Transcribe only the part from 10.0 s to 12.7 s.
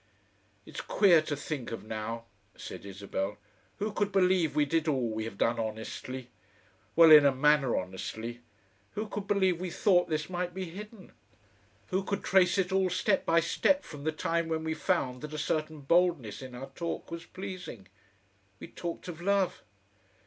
this might be hidden? Who could trace